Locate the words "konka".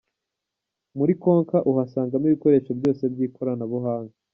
1.21-1.57